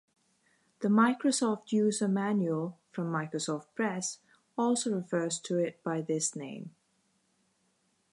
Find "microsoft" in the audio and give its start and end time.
0.87-1.71, 3.11-3.67